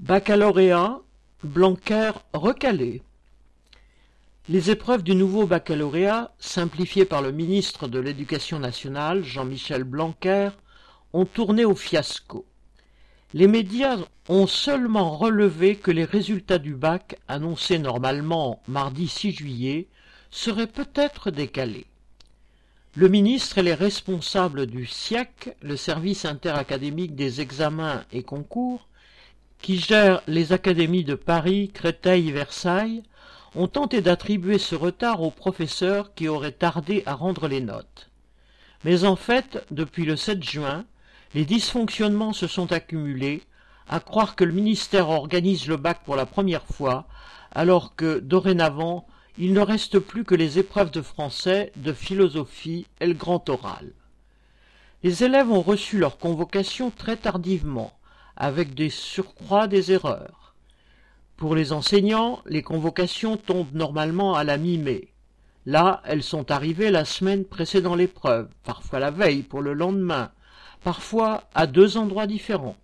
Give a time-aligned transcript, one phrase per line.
[0.00, 1.00] Baccalauréat,
[1.42, 3.02] Blanquer recalé.
[4.48, 10.50] Les épreuves du nouveau baccalauréat, simplifiées par le ministre de l'Éducation nationale, Jean-Michel Blanquer,
[11.12, 12.46] ont tourné au fiasco.
[13.34, 13.98] Les médias
[14.28, 19.88] ont seulement relevé que les résultats du bac, annoncés normalement mardi 6 juillet,
[20.30, 21.86] seraient peut-être décalés.
[22.94, 28.87] Le ministre et les responsables du SIAC, le service interacadémique des examens et concours,
[29.60, 33.02] qui gère les académies de Paris, Créteil et Versailles,
[33.54, 38.10] ont tenté d'attribuer ce retard aux professeurs qui auraient tardé à rendre les notes.
[38.84, 40.84] Mais en fait, depuis le 7 juin,
[41.34, 43.42] les dysfonctionnements se sont accumulés,
[43.88, 47.06] à croire que le ministère organise le bac pour la première fois,
[47.52, 49.06] alors que, dorénavant,
[49.38, 53.92] il ne reste plus que les épreuves de français, de philosophie et le grand oral.
[55.02, 57.92] Les élèves ont reçu leur convocation très tardivement,
[58.38, 60.54] avec des surcroîts des erreurs.
[61.36, 65.08] Pour les enseignants, les convocations tombent normalement à la mi-mai.
[65.66, 70.30] Là, elles sont arrivées la semaine précédant l'épreuve, parfois la veille pour le lendemain,
[70.82, 72.76] parfois à deux endroits différents.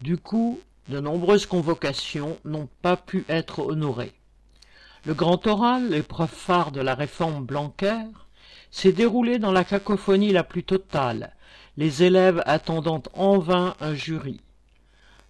[0.00, 4.14] Du coup, de nombreuses convocations n'ont pas pu être honorées.
[5.04, 8.04] Le grand oral, l'épreuve phare de la réforme Blanquer,
[8.70, 11.34] s'est déroulé dans la cacophonie la plus totale,
[11.76, 14.40] les élèves attendant en vain un jury.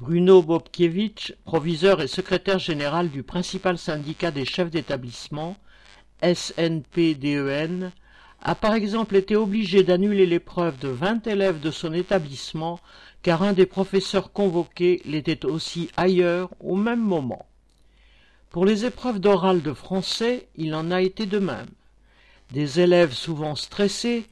[0.00, 5.58] Bruno Bobkiewicz, proviseur et secrétaire général du principal syndicat des chefs d'établissement,
[6.22, 7.90] SNPDEN, e
[8.40, 12.80] a par exemple été obligé d'annuler l'épreuve de vingt élèves de son établissement
[13.22, 17.44] car un des professeurs convoqués l'était aussi ailleurs au même moment.
[18.48, 21.68] Pour les épreuves d'oral de français, il en a été de même.
[22.52, 24.24] Des élèves souvent stressés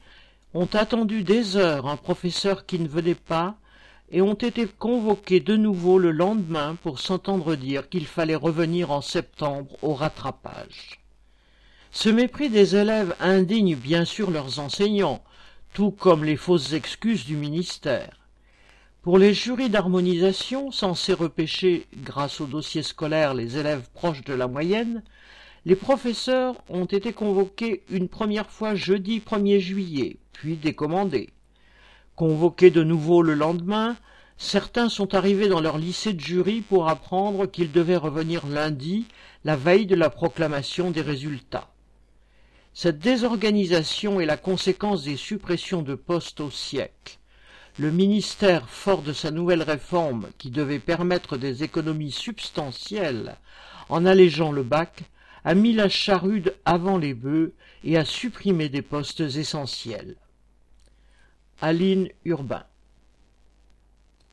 [0.55, 3.55] ont attendu des heures un professeur qui ne venait pas
[4.11, 9.01] et ont été convoqués de nouveau le lendemain pour s'entendre dire qu'il fallait revenir en
[9.01, 10.99] septembre au rattrapage.
[11.91, 15.23] Ce mépris des élèves indigne bien sûr leurs enseignants,
[15.73, 18.19] tout comme les fausses excuses du ministère.
[19.01, 24.47] Pour les jurys d'harmonisation, censés repêcher, grâce au dossier scolaire, les élèves proches de la
[24.47, 25.03] moyenne,
[25.65, 31.29] les professeurs ont été convoqués une première fois jeudi 1er juillet, puis décommandés.
[32.19, 33.95] Convoqués de nouveau le lendemain,
[34.35, 39.05] certains sont arrivés dans leur lycée de jury pour apprendre qu'ils devaient revenir lundi,
[39.45, 41.69] la veille de la proclamation des résultats.
[42.73, 47.19] Cette désorganisation est la conséquence des suppressions de postes au siècle.
[47.77, 53.37] Le ministère, fort de sa nouvelle réforme qui devait permettre des économies substantielles
[53.87, 55.03] en allégeant le bac,
[55.45, 57.53] a mis la charrue avant les bœufs
[57.85, 60.17] et a supprimé des postes essentiels.
[61.61, 62.63] Aline Urbain